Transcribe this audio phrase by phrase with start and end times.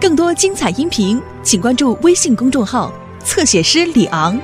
[0.00, 2.92] 更多精彩音频，请关注微信公众号
[3.24, 4.40] “侧写师李昂”。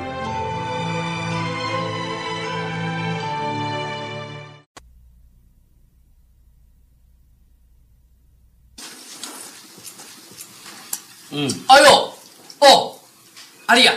[11.30, 12.12] 嗯，哎呦，
[12.58, 12.96] 哦，
[13.66, 13.94] 阿丽啊，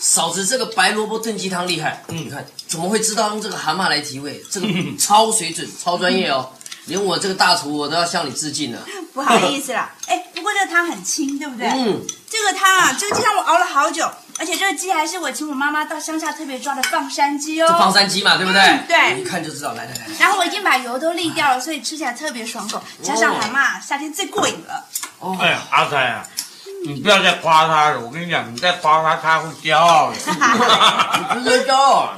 [0.00, 2.04] 嫂子这个白萝卜炖鸡汤厉害。
[2.08, 4.42] 嗯，你看怎么会知道用这个蛤蟆来提味？
[4.50, 4.66] 这个
[4.98, 6.50] 超水准、超专业哦，
[6.86, 8.84] 连我这个大厨我都要向你致敬了。
[9.14, 10.24] 不好意思啦，哎，
[10.72, 11.68] 汤很清，对不对？
[11.68, 17.66] 嗯，这个汤啊，这个鸡汤我熬了好久，而且这个鸡还是我请我妈妈到乡下特别抓的放山鸡哦。
[17.68, 18.60] 这放山鸡嘛，对不对？
[18.62, 19.74] 嗯对一看就知道。
[19.74, 24.84] 来来来，然后我已经把油都沥掉了，所以吃起来特别爽口，加上蛤蟆，夏天最过瘾了。
[25.20, 26.26] 哦，哎呀，阿三啊，
[26.86, 30.16] 你不要再夸他了，我跟你讲，你再夸他，他会骄傲的。
[30.24, 32.16] 你不是在骄傲啊？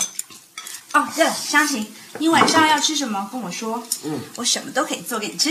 [0.95, 3.29] 哦，对了，湘琴，你晚上要吃什么？
[3.33, 5.51] 跟我说，嗯，我什么都可以做给你吃。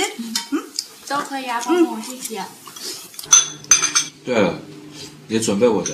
[0.51, 0.63] 嗯，
[1.07, 2.43] 都可以啊，帮我谢谢。
[4.26, 4.58] 对了，
[5.27, 5.91] 也准备我的，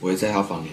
[0.00, 0.68] 我也在他房里。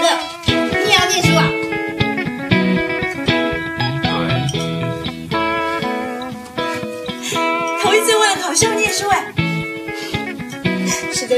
[0.00, 0.06] 哥，
[0.46, 1.40] 你也要念书啊？
[7.82, 9.31] 头一次为了考试要念书哎，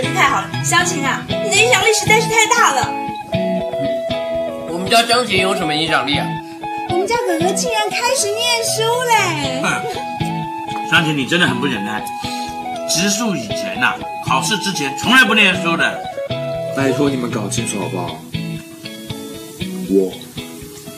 [0.02, 2.92] 太好了，湘琴啊，你的影响力实在是太大了。
[4.70, 6.26] 我们家湘琴有什么影响力啊？
[6.90, 9.62] 我们家哥哥竟然开始念书嘞！
[10.90, 12.04] 湘琴，你真的很不简单。
[12.88, 13.94] 植树以前呐、
[14.26, 16.00] 考试之前从来不念书的。
[16.76, 18.16] 拜托你们搞清楚好不好？
[19.90, 20.12] 我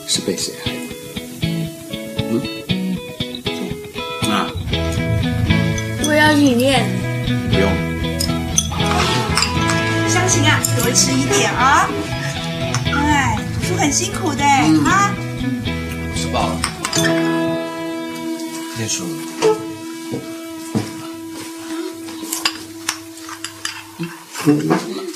[0.09, 0.79] 是被谁害的？
[2.31, 2.41] 嗯
[4.31, 4.49] 啊，
[6.09, 6.83] 我要你念。
[7.51, 7.71] 不用，
[10.87, 11.89] 多吃一点啊！
[12.95, 15.13] 哎，读书很辛苦的啊。
[16.15, 16.61] 吃饱了。
[18.77, 19.05] 念书。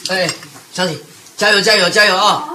[0.08, 0.28] 哎，
[0.72, 0.98] 小李，
[1.36, 2.46] 加油加油加油啊！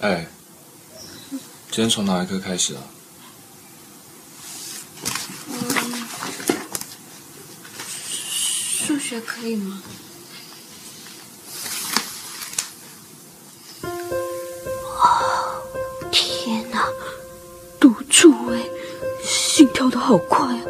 [0.00, 0.26] 哎，
[1.70, 2.82] 今天从哪一课开始啊？
[8.06, 9.82] 数学可以吗？
[13.82, 15.62] 哦
[16.10, 16.88] 天哪，
[17.78, 18.68] 独处哎，
[19.22, 20.60] 心跳的好快啊！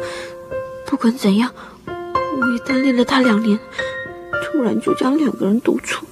[0.85, 1.51] 不管怎样，
[1.87, 3.57] 我也单恋了他两年，
[4.43, 6.05] 突然就将两个人独处，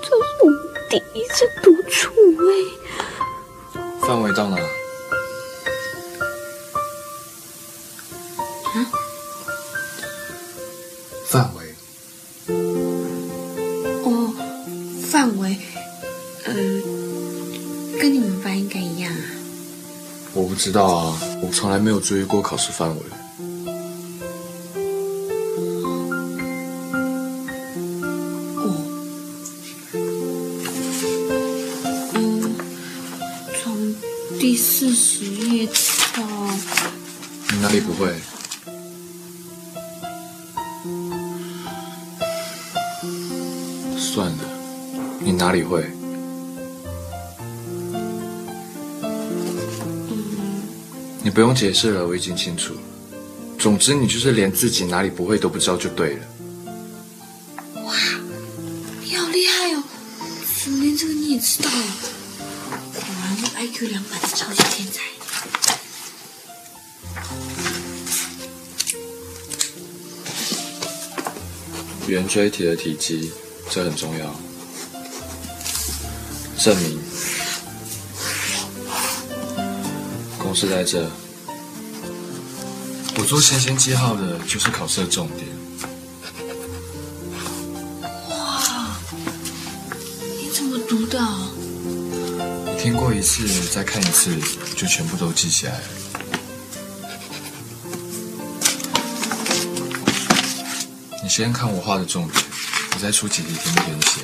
[0.00, 0.14] 这是
[0.44, 0.50] 我
[0.88, 2.10] 第一次独处
[2.48, 2.83] 哎。
[4.06, 4.56] 范围到哪？
[11.26, 11.74] 范围
[14.04, 14.34] 哦，
[15.10, 15.58] 范围，
[16.44, 16.54] 呃，
[17.98, 19.24] 跟你们班应该一样啊。
[20.32, 23.02] 我不知道啊，我从来没有注意过考试范围。
[51.34, 52.76] 不用解释了，我已经清楚。
[53.58, 56.24] 总之，你就是连自己哪里不会都不知道就对了。
[57.82, 57.92] 哇
[59.02, 59.82] 你好厉害哦，
[60.62, 61.82] 怎么连这个你也知道啊？
[62.94, 65.02] 果然是 IQ 两百的超级天才。
[72.06, 73.32] 圆锥体的体积，
[73.70, 74.32] 这很重要。
[76.58, 77.00] 证明
[80.38, 81.10] 公式在这。
[83.24, 85.48] 我做先先记号的就是考试的重点。
[88.28, 88.96] 哇
[90.36, 91.18] 你怎么读的
[92.78, 94.38] 听过一次，再看一次，
[94.76, 95.84] 就全部都记起来了。
[101.22, 102.44] 你先看我画的重点，
[102.92, 103.54] 我再出几题
[103.86, 104.20] 给你写。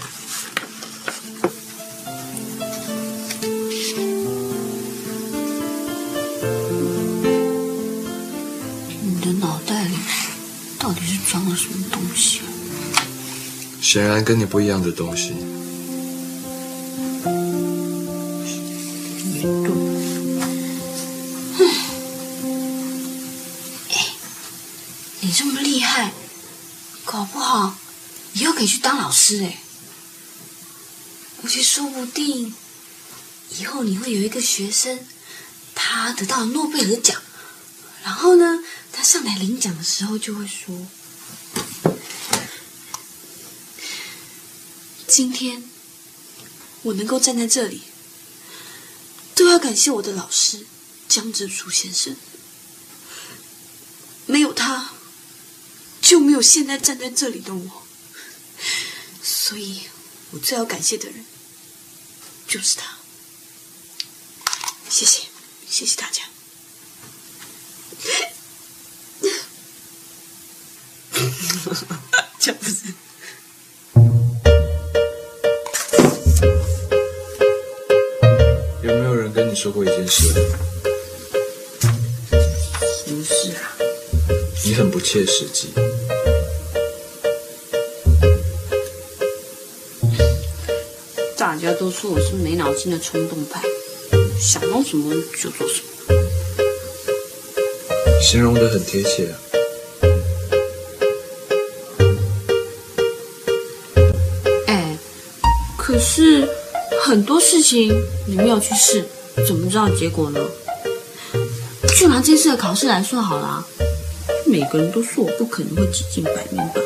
[13.93, 15.31] 显然跟你不一样的东西。
[19.35, 19.73] 也对。
[23.91, 24.07] 哎，
[25.19, 26.13] 你这么厉害，
[27.05, 27.75] 搞不好
[28.35, 29.59] 以后可以去当老师哎。
[31.43, 32.55] 而且说不定
[33.59, 35.01] 以后你会有一个学生，
[35.75, 37.21] 他得到诺贝尔奖，
[38.05, 38.61] 然后呢，
[38.93, 40.87] 他上来领奖的时候就会说。
[45.11, 45.69] 今天
[46.83, 47.83] 我能够站在这里，
[49.35, 50.65] 都要感谢我的老师
[51.09, 52.15] 江直树先生。
[54.27, 54.93] 没有他，
[56.01, 57.83] 就没有现在站在这里的我。
[59.21, 59.83] 所以，
[60.31, 61.25] 我最要感谢的人
[62.47, 62.99] 就是他。
[64.89, 65.25] 谢谢，
[65.69, 66.23] 谢谢大家。
[72.39, 72.95] 这不是。
[79.61, 80.33] 说过一件事？
[83.05, 83.77] 什么事啊？
[84.65, 85.69] 你很不切实际。
[91.37, 93.61] 大家都说我是没脑筋的冲动派，
[94.41, 96.15] 想到什么就做什么。
[98.23, 99.37] 形容的很贴切啊。
[104.69, 104.97] 哎，
[105.77, 106.49] 可是
[107.03, 107.95] 很多事情
[108.27, 109.05] 你没有去试，
[109.47, 110.41] 怎么知道结果呢？
[111.99, 113.67] 就拿这次的考试来说好了，
[114.47, 116.83] 每个人都说我不可能会挤进百名榜，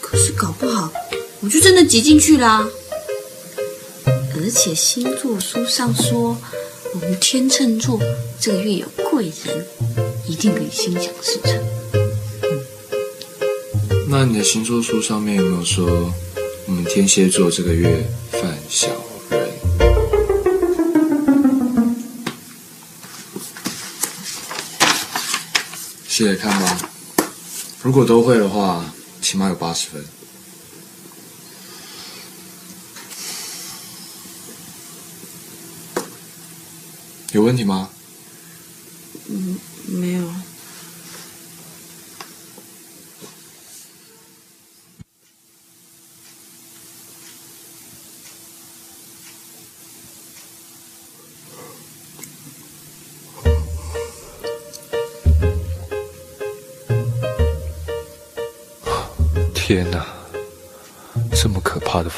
[0.00, 0.90] 可是搞不好
[1.40, 2.66] 我就真的挤进去啦。
[4.06, 6.36] 而且星座书上说，
[6.94, 8.00] 我们天秤座
[8.40, 9.66] 这个月有贵人，
[10.26, 11.62] 一定可以心想事成。
[14.08, 16.12] 那你的星座书上面有没有说，
[16.66, 18.88] 我们天蝎座这个月犯小
[26.20, 26.78] 写写看吧。
[27.82, 28.84] 如果都会的话，
[29.22, 30.04] 起码有八十分。
[37.32, 37.88] 有问题吗？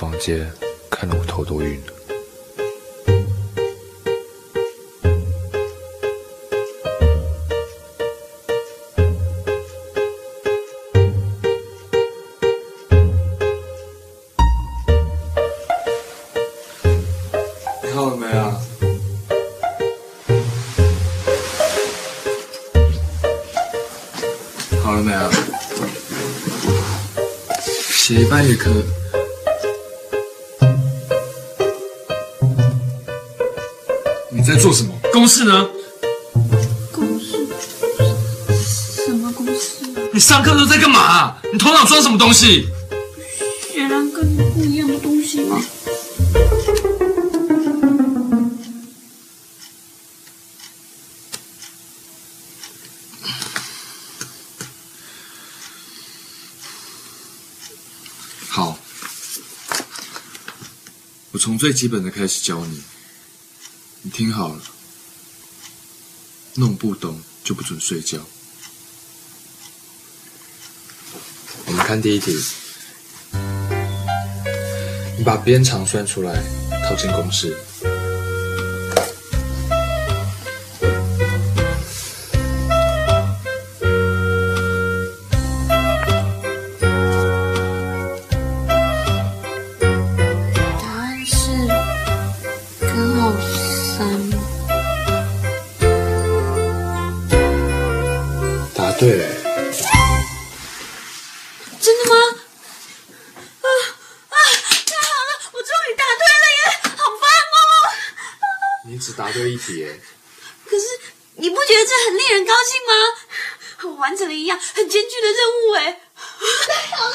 [0.02, 0.50] 房间，
[0.90, 1.92] 看得我头都晕了。
[17.94, 18.60] 好了没啊？
[24.82, 25.30] 好了没啊？
[27.92, 29.01] 写一半也可以。
[34.42, 34.92] 你在做什么？
[35.12, 35.68] 公式呢？
[36.90, 37.46] 公式？
[39.06, 40.02] 什么公式啊？
[40.12, 42.66] 你上课都在干嘛、你头脑装什么东西？
[43.72, 45.62] 显然跟你不一样的东西吗？
[58.48, 58.76] 好，
[61.30, 62.82] 我从最基本的开始教你。
[64.12, 64.62] 听好了，
[66.56, 68.18] 弄不懂就不准睡觉。
[71.64, 72.38] 我们看第一题，
[75.16, 76.42] 你把边长算出来，
[76.86, 77.56] 套进公式。
[109.12, 110.00] 只答对一题耶。
[110.64, 110.84] 可是
[111.34, 112.94] 你不觉得这很令人高兴吗？
[113.84, 116.00] 我完成了一样很艰巨的任务哎！
[116.66, 117.14] 太好了！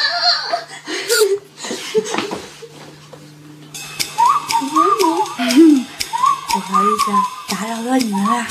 [6.51, 7.18] 不好意思啊，
[7.50, 8.46] 打扰到你们了。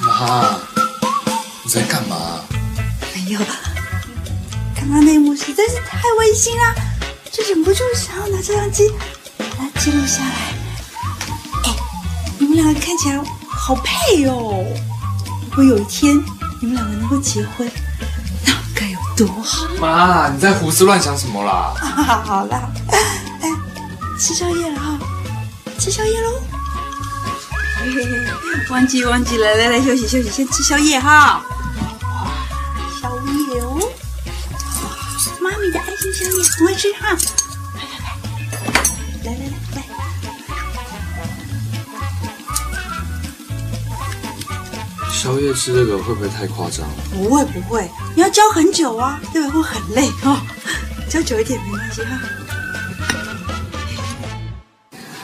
[0.00, 0.58] 妈，
[1.62, 2.44] 你在干嘛？
[3.14, 3.46] 没有，刚
[4.74, 6.74] 看到那一幕实在是太温馨了，
[7.30, 8.90] 就忍不住想要拿照相机
[9.38, 10.53] 把它记录下来。
[12.54, 14.64] 哎，你们两个看起来好配哦！
[15.50, 16.16] 如果有一天
[16.60, 17.68] 你们两个能够结婚，
[18.46, 19.66] 那该有多好！
[19.80, 21.74] 妈，你在胡思乱想什么啦？
[22.24, 22.70] 好啦，
[23.40, 23.50] 哎，
[24.20, 24.98] 吃宵夜了哈，
[25.80, 26.40] 吃宵夜喽！
[28.70, 31.42] 忘记忘记了，来来休息休息，先吃宵夜哈。
[32.02, 32.30] 哇，
[33.00, 33.80] 宵夜哦，
[35.40, 37.16] 妈咪的爱心宵夜，很会吃哈。
[45.34, 46.86] 宵夜吃这个会不会太夸张？
[47.12, 49.50] 不会不会，你要教很久啊，对吧？
[49.50, 50.38] 会很累哦，
[51.10, 52.20] 教久一点没关系哈。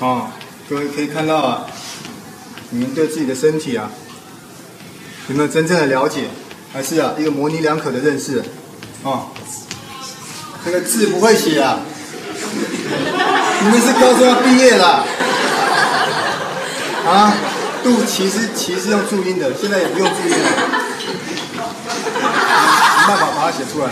[0.00, 0.26] 哦，
[0.68, 1.64] 各位可以看到啊，
[2.70, 3.88] 你们对自己的身体啊，
[5.28, 6.24] 有没有真正的了解？
[6.72, 8.42] 还是啊一个模棱两可的认识？
[9.04, 9.28] 哦，
[10.64, 11.78] 这个字不会写啊，
[13.62, 15.06] 你们是高中要毕业了
[17.06, 17.32] 啊？
[17.82, 20.44] 肚脐是脐是用注音的，现在也不用注音了，
[22.98, 23.90] 想办法把它写出来，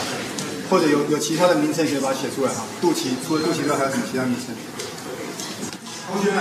[0.70, 2.62] 或者有有其他的名称也可以把它写出来哈。
[2.80, 4.54] 肚脐除了肚脐之外还有什么其他名称？
[6.06, 6.38] 同学们，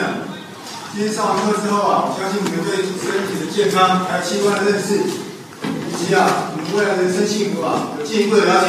[0.94, 2.86] 今天上完课之后啊，我相信你们对身
[3.28, 8.68] 体的健康还有器官的认识，以及啊你们未来人生幸福啊有进一步的了解。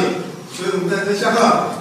[0.57, 1.75] 所以我们在这下课。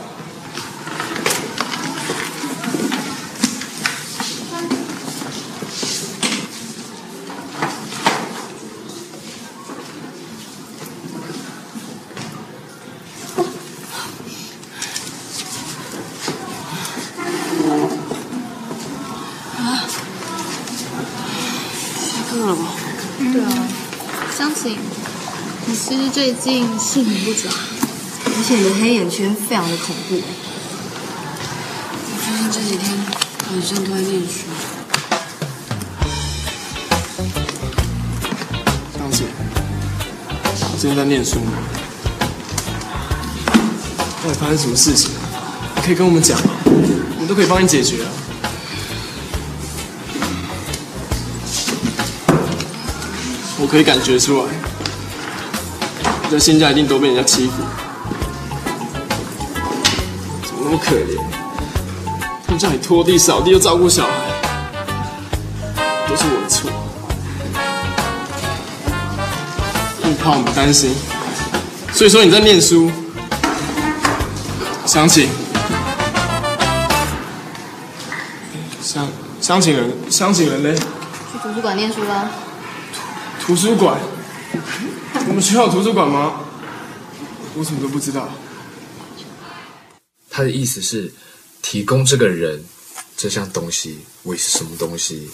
[23.20, 23.50] 对啊，
[24.36, 24.78] 湘琴，
[25.66, 26.10] 你是
[26.48, 27.52] 最近性很不准？
[28.24, 30.16] 而且你的黑眼圈非常的恐怖。
[32.06, 32.90] 我发现这几天
[33.52, 34.48] 晚上都在念书。
[38.98, 39.28] 湘琴，
[40.72, 41.52] 你最近在念书吗？
[44.24, 45.12] 到底发生什么事情？
[45.76, 46.54] 你可以跟我们讲吗？
[46.64, 48.10] 我们都可以帮你解决啊。
[53.60, 54.54] 我可以感觉出来，
[56.30, 57.54] 你在新家一定都被人家欺负，
[60.44, 61.18] 怎么那么可怜？
[62.46, 64.12] 他们叫你拖地、扫地又照顾小孩，
[66.06, 66.70] 都是我的错。
[70.04, 70.94] 你怕我们担心，
[71.94, 72.92] 所以说你在念书。
[74.86, 75.30] 湘琴，
[78.82, 79.08] 湘
[79.40, 80.74] 湘琴人，湘琴人呢？
[81.32, 82.30] 去图书馆念书啦。
[83.42, 83.98] 图书馆？
[85.38, 86.44] 我们学校有图书馆吗？
[87.54, 88.28] 我怎么都不知道。
[90.32, 91.14] 他的意思是
[91.62, 92.66] 提供这个人
[93.16, 95.30] 这项东西为是什么东西？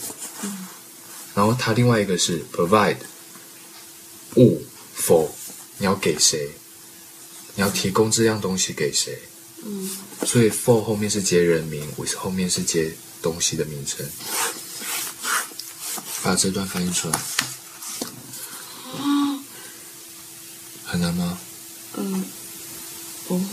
[1.33, 2.97] 然后他另外一个是 provide
[4.35, 4.61] 物
[4.93, 5.29] for
[5.77, 6.49] 你要给谁？
[7.55, 9.17] 你要提供这样东西给谁？
[9.63, 9.89] 嗯，
[10.25, 14.05] 所以 for 后面是接人名，with 后面是接东西的名称。
[16.21, 17.17] 把这段翻译出来。
[20.93, 21.35] 很难吗？
[21.97, 22.23] 嗯，
[23.27, 23.43] 不会。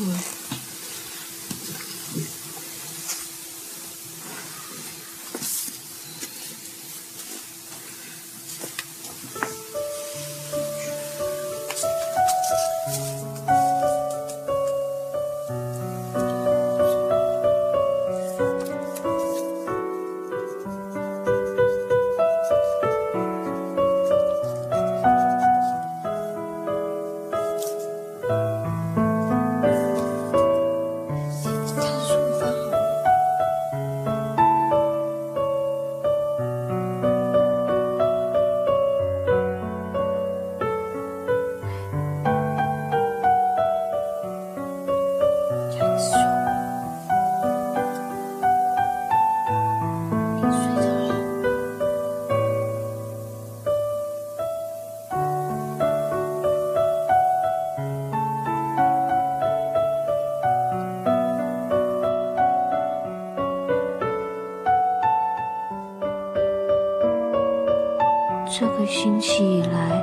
[69.21, 70.03] 个星期以来，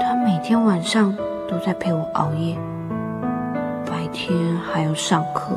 [0.00, 1.16] 他每天晚上
[1.48, 2.56] 都在陪我熬夜，
[3.86, 5.54] 白天还要上课。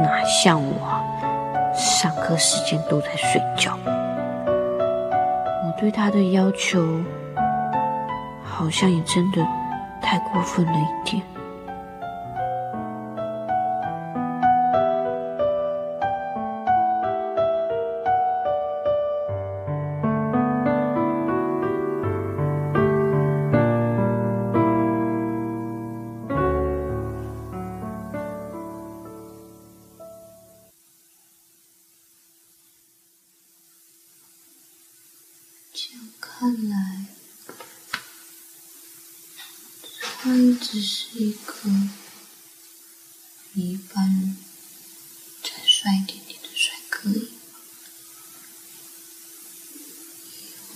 [0.00, 1.02] 哪像我，
[1.74, 3.76] 上课时间都在睡觉。
[4.46, 6.80] 我对他的要求，
[8.44, 9.44] 好像也真的
[10.00, 11.20] 太过分了一点。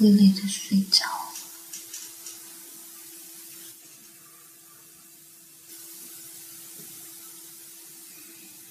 [0.05, 1.07] 也会累的睡着。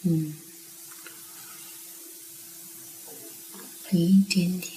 [0.04, 0.36] 嗯，
[3.92, 4.73] 有一点点，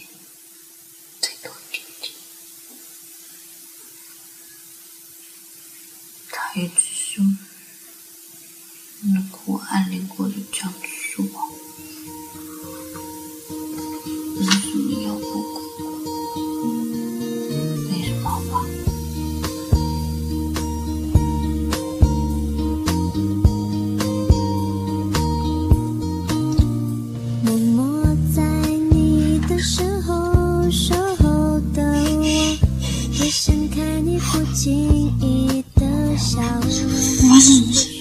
[36.17, 37.96] 发生什么事？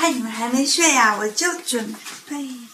[0.00, 1.94] 看你们还没睡呀、我就准
[2.26, 2.69] 备。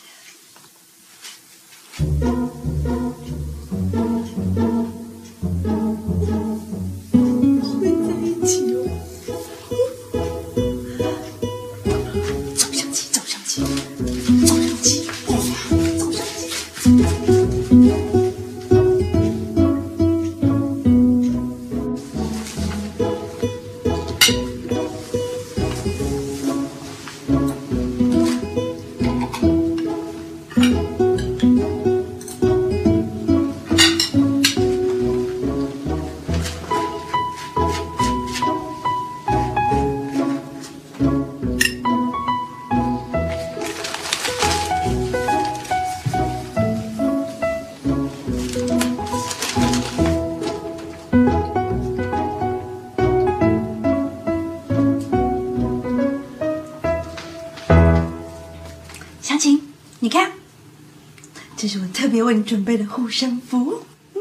[61.96, 63.82] 特别为你准备的护身符。
[64.12, 64.20] 嗯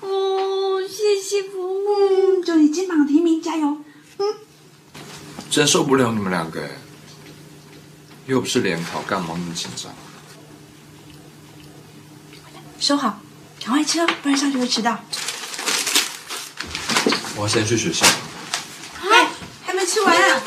[0.00, 1.84] 哦，谢谢伯母。
[2.00, 3.76] 嗯，祝你金榜题名，加油！
[4.16, 4.34] 嗯
[5.50, 6.70] 真受不了你们两个哎，
[8.24, 9.92] 又不是联考，干嘛那么紧张？
[12.80, 13.20] 收好，
[13.60, 14.98] 赶快吃哦，不然上学会迟到。
[17.36, 18.06] 我要先去学校。
[19.02, 19.28] 哎，
[19.62, 20.42] 还没吃完啊！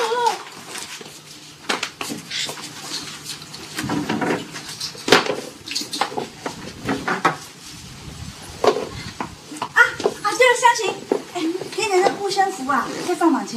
[9.60, 10.28] 啊啊！
[10.38, 10.93] 对了，湘琴，
[11.34, 11.41] 哎，
[11.76, 12.88] 给你的那护身符啊，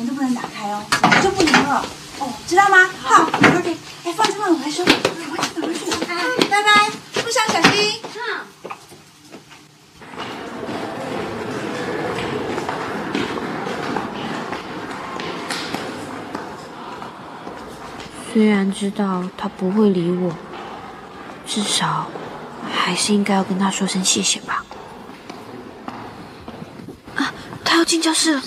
[0.07, 0.83] 都不能打开哦，
[1.23, 1.85] 就不能了，
[2.19, 2.89] 哦，知道吗？
[3.03, 6.15] 好，OK，哎，放这边我来收，赶快去，赶快去，哎，
[6.51, 6.89] 拜拜，
[7.23, 8.01] 路上小心。
[8.15, 8.19] 嗯。
[18.33, 20.33] 虽然知道他不会理我，
[21.47, 22.09] 至少
[22.73, 24.65] 还是应该要跟他说声谢谢吧。
[27.15, 28.43] 啊，他要进教室了。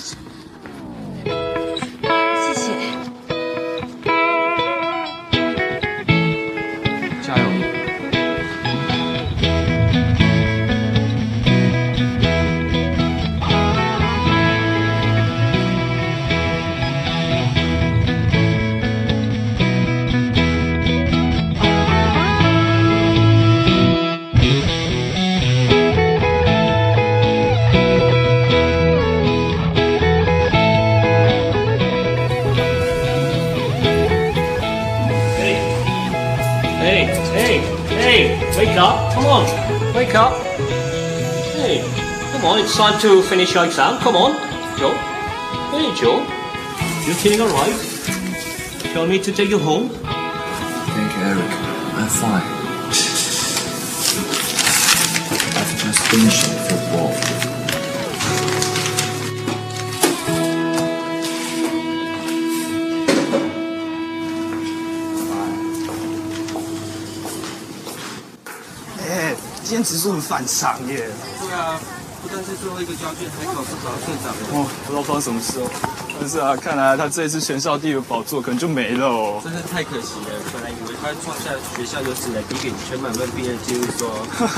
[38.56, 40.32] Wake up, come on, wake up.
[41.56, 41.84] Hey,
[42.32, 43.98] come on, it's time to finish your exam.
[43.98, 44.32] Come on,
[44.78, 44.94] Joe.
[45.72, 46.20] Hey, Joe.
[47.06, 47.76] You feeling alright?
[48.94, 49.90] Tell me to take you home.
[49.90, 51.50] Thank you, Eric.
[52.00, 52.42] I'm fine.
[55.58, 56.55] I've just finished
[69.76, 71.06] 哎、今天指数很反常耶。
[71.38, 71.78] 对啊，
[72.22, 74.32] 不但是最后一个交卷，还考试考到队长。
[74.52, 75.68] 哦，不知道发生什么事哦。
[76.18, 79.38] 但是啊，看来他这一次全校第一的宝座可能就没了哦。
[79.44, 84.08] 真是太可惜了，本来以为他会创下学校有史以来第一个全满分毕业记录说。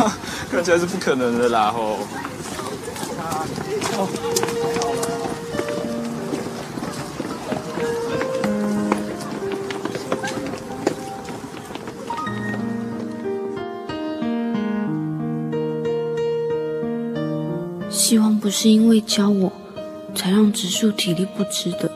[0.52, 1.98] 看起来是不可能的啦吼。
[3.18, 4.37] 希
[18.48, 19.52] 不是因为教我，
[20.16, 21.92] 才让植树体力不支的。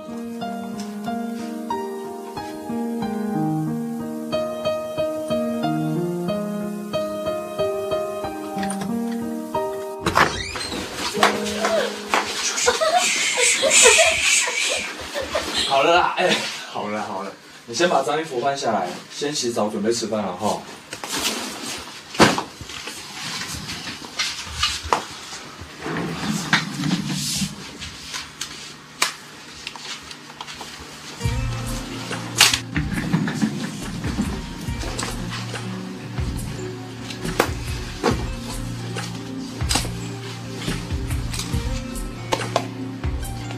[15.67, 16.37] 好了啦，哎，
[16.71, 17.33] 好了好了，
[17.65, 20.61] 你先把脏衣服换下来，先洗澡准备吃饭了哈。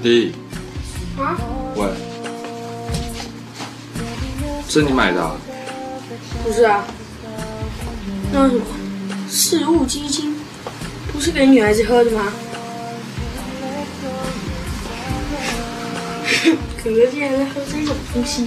[0.04, 0.34] 弟，
[1.16, 1.34] 啊？
[1.76, 1.88] 喂，
[4.68, 5.34] 这你买的、啊？
[6.44, 6.84] 不是啊，
[8.30, 8.62] 那什么，
[9.30, 10.36] 事物基金，
[11.10, 12.30] 不是给女孩子喝的吗？
[16.84, 18.46] 哥哥竟然在喝这种东西。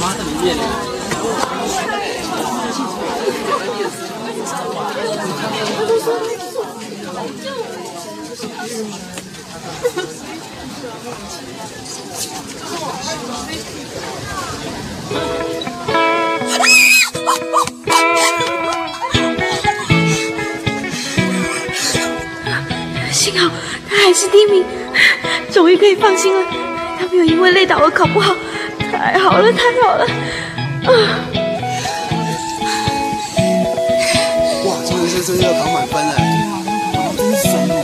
[0.00, 0.56] 妈在里面。
[23.12, 23.50] 幸好
[23.88, 24.64] 他还是第一名，
[25.52, 26.46] 终于可以放心了。
[26.98, 28.34] 他没有因为累倒而考不好，
[29.12, 30.04] 太好了，太好了！
[30.04, 30.88] 啊，
[34.64, 36.14] 哇，这个是真的考满分了。
[36.14, 36.54] 对啊，
[37.18, 37.74] 真神哦！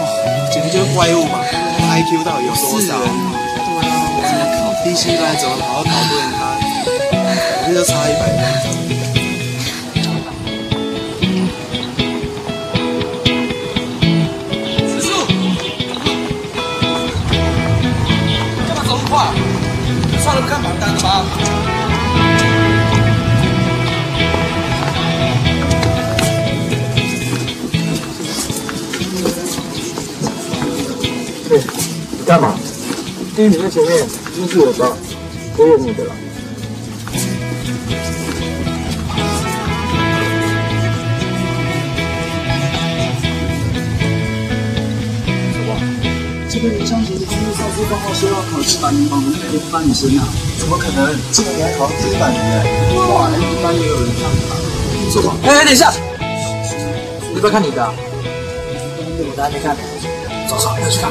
[0.00, 0.02] 哇，
[0.50, 1.44] 简直就是怪物嘛
[1.92, 2.96] ！IQ 到底有多少？
[2.96, 6.40] 对啊，我怎么考第七班怎么好好考不赢他？
[7.60, 8.93] 反正就差一百分。
[20.34, 21.24] 了，不看榜单了吗？
[31.48, 31.58] 对，
[32.18, 32.54] 你干嘛？
[33.36, 34.96] 第一名在前面，都是我的，
[35.56, 36.23] 都有你的了。
[47.18, 50.26] 个林湘杰的公路赛事报告说要考七百名榜的那个 F 班女生啊，
[50.58, 51.16] 怎么可能？
[51.32, 52.64] 这个你还考一百名哎！
[52.94, 54.56] 哇，F 班也有人上榜，
[55.10, 55.36] 是吗？
[55.44, 55.92] 哎，等一下，
[57.34, 57.92] 你不要看你的、啊，
[59.18, 59.76] 我的还没看。
[60.48, 61.10] 走走，要去看。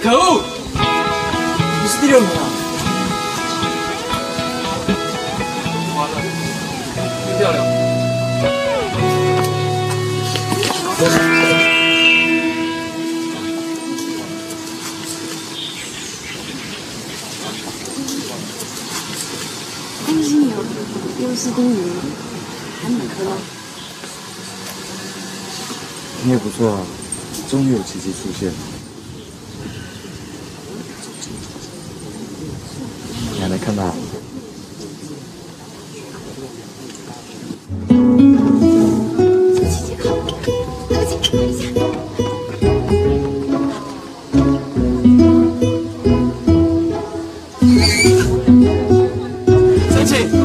[0.00, 0.42] 可恶！
[2.08, 2.40] 你是第六名啊！
[5.94, 6.14] 完了，
[7.26, 7.54] 丢掉了。
[20.06, 20.54] 恭喜你哦，
[21.20, 21.76] 又是第一名，
[22.80, 23.28] 还满分哦。
[26.24, 26.80] 你也不错啊，
[27.50, 28.48] 终于有奇迹出现。
[28.48, 28.77] 你
[49.90, 50.37] 生气。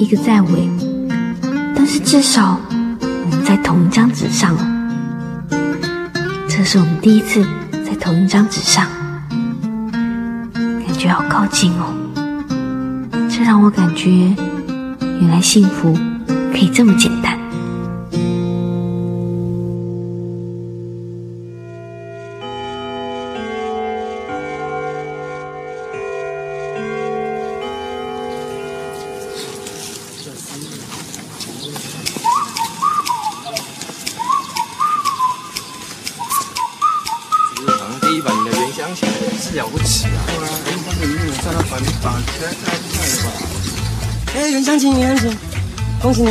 [0.00, 0.66] 一个在尾，
[1.76, 2.58] 但是至少
[3.02, 4.56] 我们在同一张纸上。
[6.48, 7.44] 这是我们第一次
[7.84, 8.86] 在同一张纸上，
[10.54, 11.94] 感觉好靠近哦。
[13.28, 14.34] 这让我感觉，
[15.20, 15.94] 原来幸福
[16.50, 17.29] 可以这么简单。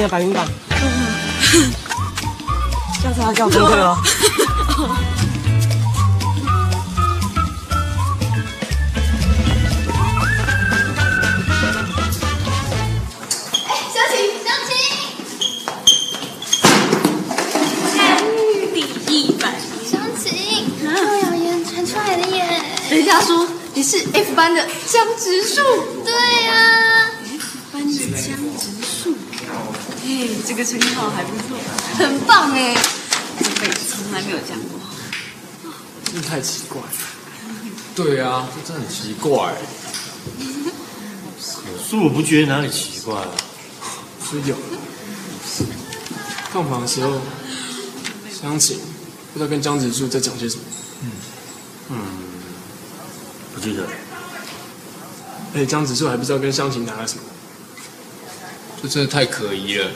[0.09, 0.45] 恭喜你的百名榜！
[3.01, 3.97] 下次还叫我功课哦。
[13.93, 14.71] 湘琴，湘琴，
[19.05, 19.53] 第一版，
[19.89, 20.27] 湘琴，
[20.81, 22.37] 臭谣言传出来了耶！
[22.89, 25.61] 人家说你是 F 班的江直树，
[26.03, 26.11] 对
[26.43, 26.51] 呀、
[27.31, 29.15] F 班的江直树，
[30.05, 30.07] 哎，
[30.47, 31.57] 这个称号还不错，
[31.97, 32.75] 很棒哎！
[33.39, 34.79] 这辈子从来没有这样过。
[36.05, 36.87] 真的太奇怪了。
[37.95, 39.55] 对啊，这真的很奇怪。
[41.37, 43.27] 可是我不觉得哪里奇怪啊。
[44.29, 44.55] 是有。
[46.51, 47.21] 放榜的时候，
[48.29, 48.79] 湘琴
[49.33, 50.63] 不知道跟江子树在讲些什么，
[51.89, 51.97] 嗯，
[53.53, 53.83] 不记得。
[55.53, 57.23] 而且江子树还不知道跟湘琴拿了什么。
[58.81, 59.91] 这真的太可疑了。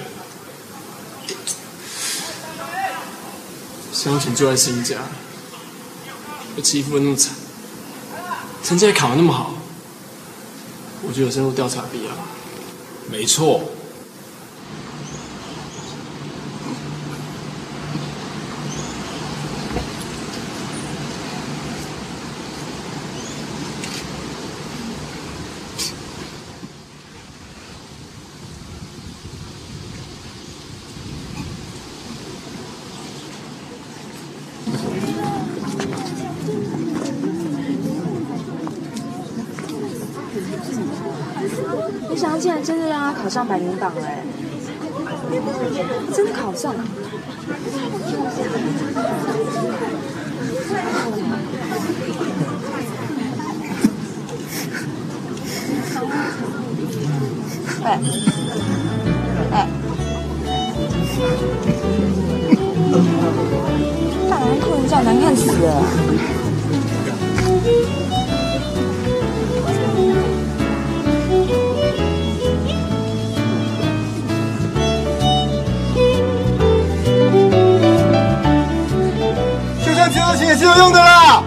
[3.91, 4.97] 湘琴住在新家，
[6.56, 7.34] 被欺负的那么惨，
[8.63, 9.56] 成绩还考得那么好，
[11.02, 12.12] 我觉得有深入调查的必要。
[13.12, 13.62] 没错。
[42.10, 44.24] 没想到竟然真的让他考上百名榜哎！
[46.13, 46.84] 真的考上了。
[57.84, 58.00] 哎
[59.52, 59.67] 哎，
[64.30, 65.84] 大男扣人架难看死了。
[80.41, 81.43] 也是有用的啦。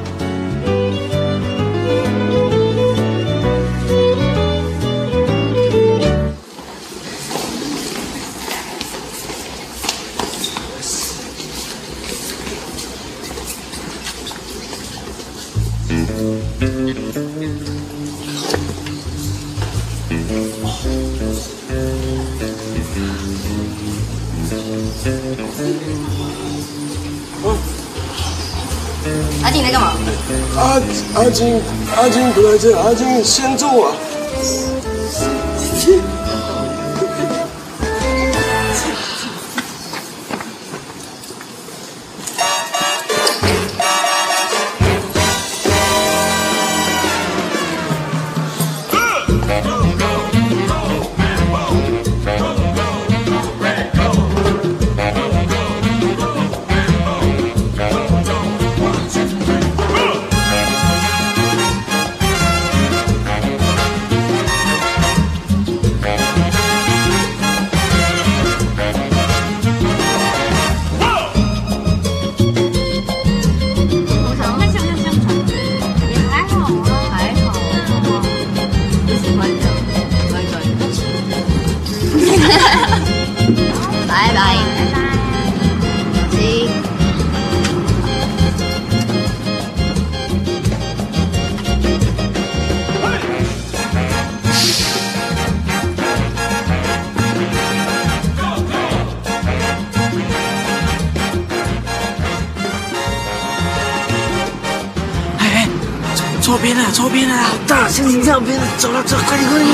[32.06, 33.96] 阿金不在这，阿金先坐啊。
[108.36, 109.68] 大，像你这样边了，走了，走，快点，快点。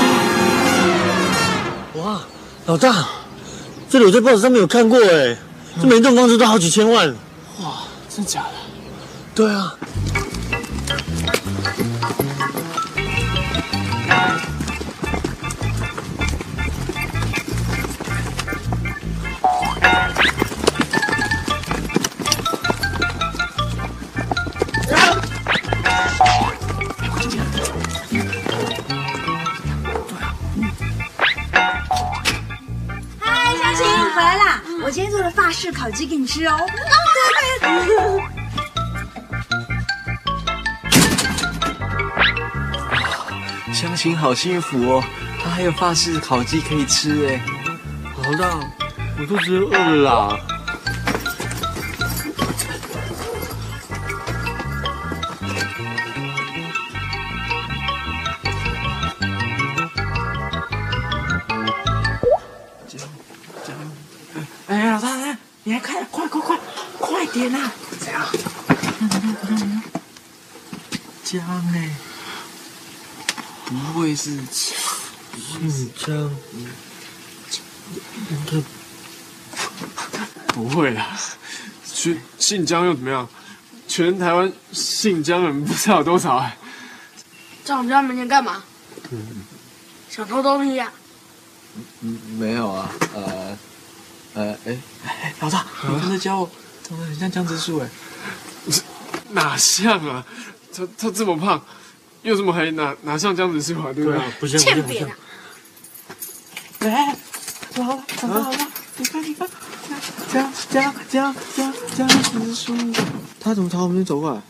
[2.05, 2.21] 哇，
[2.67, 3.09] 老大，
[3.91, 5.37] 这里我在报纸上面有看过哎，
[5.81, 7.09] 这每栋房子都好几千万。
[7.61, 8.51] 哇，真假的？
[9.35, 9.75] 对啊，
[34.23, 34.63] 来啦！
[34.85, 36.57] 我今天做了法式烤鸡给你吃哦。
[43.75, 45.03] 湘琴好幸福哦，
[45.43, 47.41] 她还有法式烤鸡可以吃哎。
[48.15, 48.61] 好大，
[49.19, 50.39] 我肚子饿了啦。
[67.43, 67.73] 快点啊！
[67.99, 68.25] 这样，
[71.25, 71.43] 姜
[71.75, 71.91] 哎，
[73.67, 76.15] 不会是姓姜，
[78.31, 78.63] 应该
[80.55, 81.19] 不会啦，
[81.85, 83.29] 姓姓江又怎么样？
[83.89, 86.57] 全台湾姓姜的人不知道有多少哎。
[87.65, 88.63] 在我们家门前干嘛？
[90.09, 90.93] 想偷东西呀？
[92.03, 93.59] 嗯，没有啊，呃，
[94.35, 96.49] 呃，哎，哎，老大，你看这家伙
[96.89, 97.89] 长得很像江直树哎。
[99.31, 100.25] 哪像啊？
[100.75, 101.63] 他他这么胖，
[102.23, 103.93] 又这么黑，哪哪像江直树啊？
[103.93, 104.21] 对不对？
[104.41, 105.17] 不像欠扁啊！
[106.81, 107.17] 哎，
[107.77, 109.49] 好了，长大好了，你看你看，
[110.33, 112.77] 江江江江江直树，
[113.39, 114.43] 他怎么朝我们这走过来？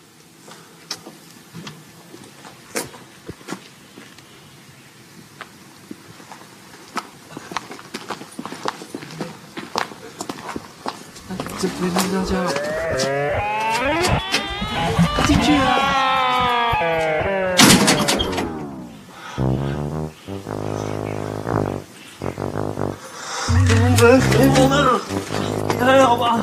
[11.62, 12.06] 这边大家
[15.24, 15.62] 进去啊！
[23.56, 23.62] 人
[23.94, 24.74] 人呢？
[25.78, 26.40] 还好吧？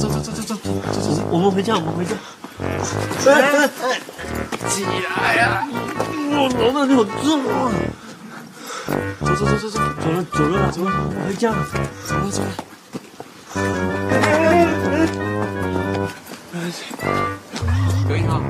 [0.00, 2.12] 走走走走走走走走，我们回家，我们回家。
[3.30, 3.68] 哎，
[4.70, 5.68] 起来呀！
[6.30, 7.68] 我老大你好重啊！
[9.20, 10.90] 走走走走走，走了走了走了，
[11.26, 11.66] 回家了，
[12.06, 12.48] 走了走了。
[18.08, 18.40] 隔音好。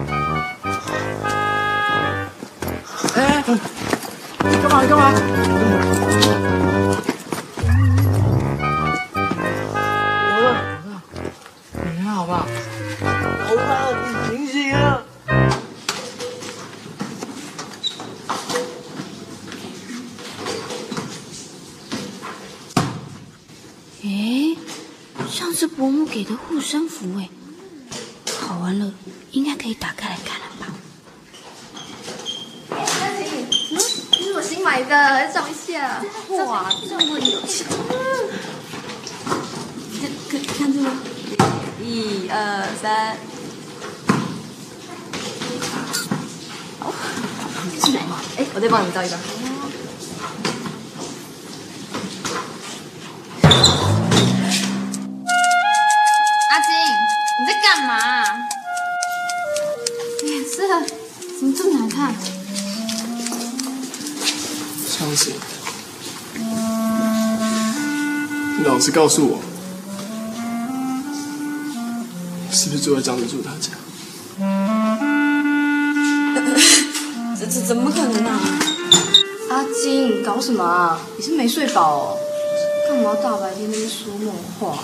[42.31, 43.17] 二三。
[46.79, 46.93] 好，
[47.81, 48.01] 进来。
[48.37, 49.17] 哎，我再帮你倒一个。
[56.51, 56.71] 阿金，
[57.39, 57.93] 你在干嘛？
[60.25, 60.57] 脸色
[61.39, 62.15] 怎么这么难看？
[64.87, 65.35] 相信。
[68.65, 69.48] 老实告诉我。
[72.89, 73.69] 是不是住在张子柱他家？
[77.37, 78.41] 怎怎怎么可能啊？
[79.51, 80.99] 阿金，搞什么啊？
[81.19, 82.17] 你是没睡饱哦？
[82.89, 84.79] 干嘛大白天在那边说梦话？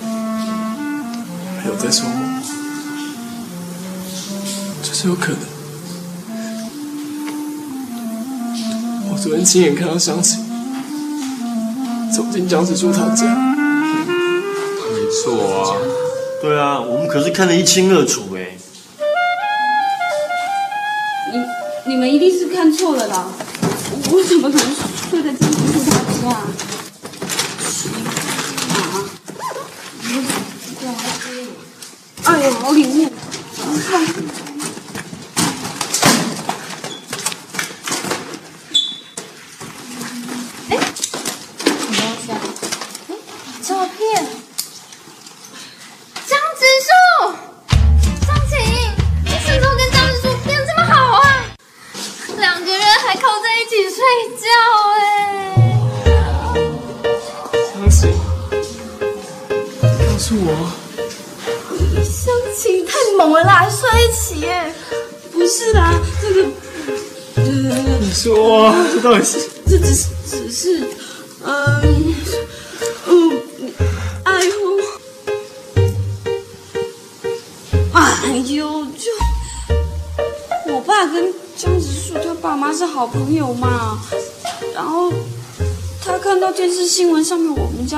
[0.00, 2.40] 没有在说梦，
[4.80, 5.40] 这是有可能。
[9.10, 10.44] 我昨天亲眼看到湘琴
[12.14, 15.74] 走进江子柱他家，没错啊，
[16.40, 18.27] 对啊，我们可是看得一清二楚。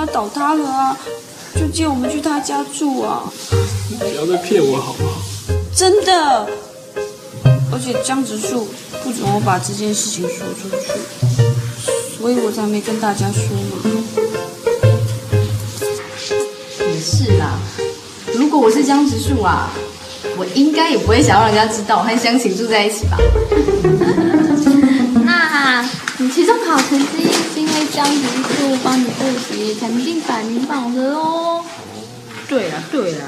[0.05, 0.97] 家倒塌了啊，
[1.55, 3.31] 就借我们去他家住啊，
[3.91, 5.21] 你不要再骗我好不好？
[5.77, 6.49] 真的。
[7.73, 8.67] 而且江直树
[9.05, 10.89] 不准我把这件事情说出去，
[12.19, 13.79] 所以我才没跟大家说嘛。
[16.81, 17.59] 也是啦，
[18.35, 19.71] 如果我是江直树啊，
[20.37, 23.17] 我应该也不会想要让人家知道我和湘琴住在一起吧。
[25.25, 25.89] 那
[26.19, 27.31] 你期中考成绩
[27.87, 31.64] 江直树帮你复习才能进百名榜的哦。
[32.49, 33.24] 对啦对啦，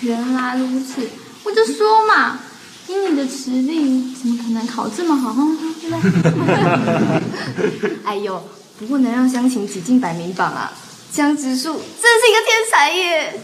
[0.00, 1.08] 原来如此，
[1.44, 2.38] 我就说嘛，
[2.86, 5.34] 以你的实力，怎么可能考这么好？
[5.80, 5.90] 对
[6.30, 7.96] 不对？
[8.04, 8.42] 哎呦，
[8.78, 10.72] 不过能让湘琴挤进百名榜啊，
[11.12, 13.40] 江直树真是一个天才耶！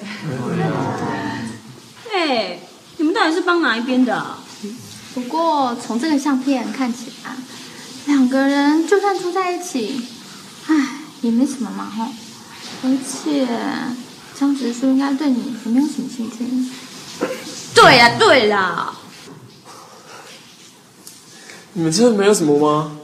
[2.14, 2.58] 哎，
[2.98, 4.38] 你们到底是帮哪一边的、啊？
[5.12, 7.32] 不过从这个相片看起来，
[8.06, 10.00] 两个人就算住在一起，
[10.66, 10.74] 唉，
[11.22, 12.08] 也没什么嘛吼。
[12.82, 13.46] 而且
[14.38, 16.44] 张直树应该对你也没有什么兴趣。
[17.74, 18.94] 对呀对啦，
[21.72, 22.96] 你们真的没有什么吗？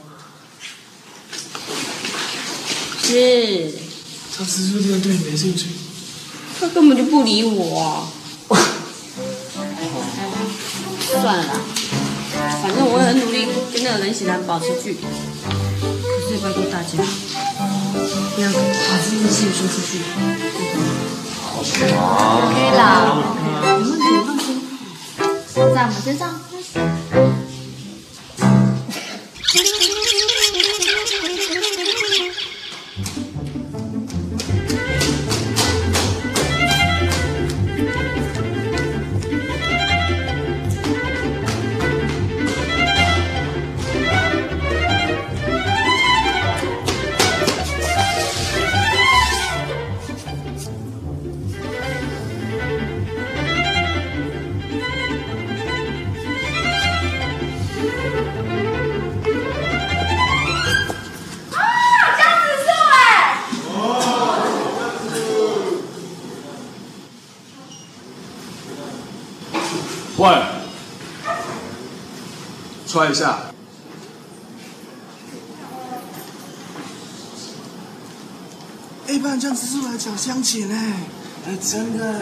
[3.03, 3.71] 是
[4.37, 5.67] 他是不是真的对你没兴趣？
[6.59, 8.07] 他根本就不理我、啊。
[11.11, 11.59] 算了啦，
[12.61, 14.99] 反正我会很努力跟那个人喜男保持距离。
[16.43, 18.57] 拜托大家，不要把
[19.03, 19.89] 这件事情说出去。
[21.59, 22.81] OK 啦，
[23.77, 24.47] 没问题，放心。
[25.53, 26.21] 在我们身上。
[73.01, 73.39] 出来一下。
[79.07, 80.93] 哎，不然这样子是来讲湘琴哎，
[81.47, 82.21] 哎，真的，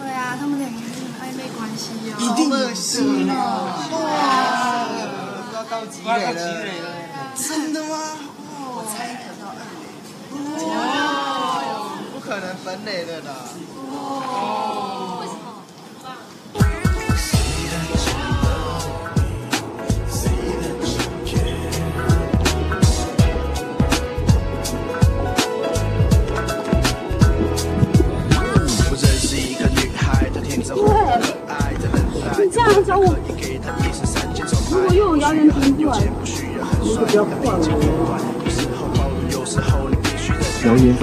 [0.00, 0.84] 对啊，他们两个是
[1.20, 3.34] 暧昧关系哦，一定有是是哦。
[3.90, 3.94] 哇，
[5.54, 6.38] 要到积累了，
[7.34, 7.98] 真的吗？
[8.76, 9.84] 我猜可到二垒。
[10.70, 10.70] 哇，
[12.14, 13.45] 不可能本垒的啦。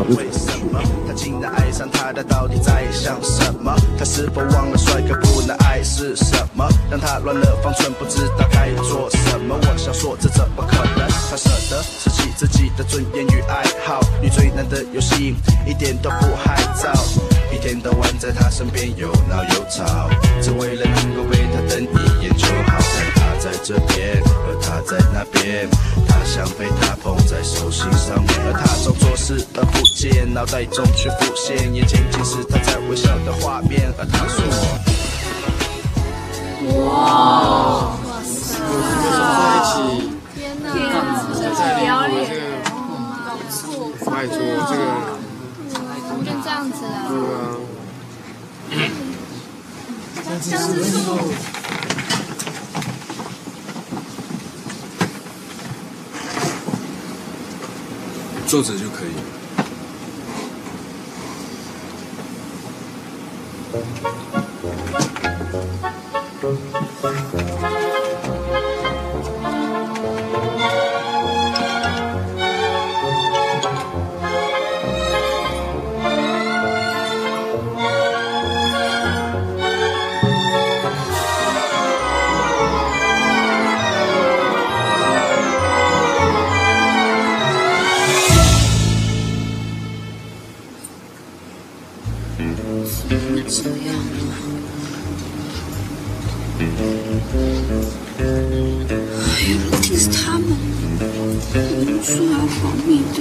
[0.09, 3.73] 为什么他竟然爱上他，他到底在想什么？
[3.97, 6.67] 他是否忘了帅哥不能爱是什么？
[6.91, 9.55] 让他乱了方寸，不知道该做什么。
[9.55, 11.07] 我想说，这怎么可能？
[11.29, 15.35] 他舍得舍弃自己的尊严与爱好，你最难的游戏
[15.65, 16.93] 一点都不害臊，
[17.53, 20.09] 一天到晚在他身边又闹又吵，
[20.41, 22.77] 只为了能够为他瞪一眼就好。
[22.95, 24.21] 但他在这边，
[24.73, 25.69] 他在那边，
[26.07, 34.43] 他想被他捧在手心上面，而他装作视而不见，脑袋中却浮现眼前尽是他在微笑的画面，而他说。
[36.89, 37.93] 哇！
[39.13, 39.19] 在
[39.53, 40.73] 一起，天哪！
[41.37, 42.33] 在不要这脸，个，
[43.27, 43.61] 搞错，
[44.09, 44.33] 拜托
[44.69, 44.81] 这个，
[45.69, 46.89] 怎么就这样子啊？
[47.09, 47.37] 对啊。
[50.41, 50.89] 这样子是
[58.53, 59.15] 坐着就可以
[67.33, 67.42] 了。
[102.15, 103.17] 你们说要保密的。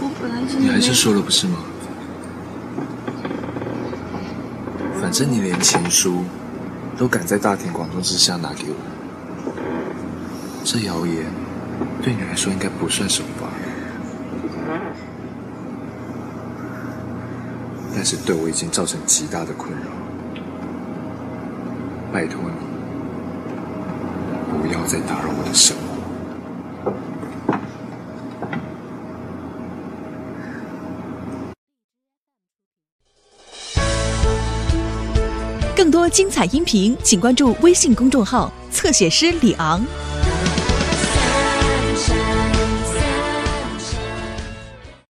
[0.00, 1.58] 我本来真的你还是说了不是吗？
[5.00, 6.24] 反正你连情书
[6.96, 8.76] 都敢在大庭广众之下拿给我，
[10.74, 11.24] 这谣言
[12.02, 13.48] 对你来说应该不算什么吧？
[17.94, 19.86] 但是对我已经造成极大的困扰。
[22.12, 22.56] 拜托你，
[24.60, 25.84] 不要再打扰我的生活。
[35.76, 39.80] 更多精彩音频，请关注微信公众号“侧写师李昂”。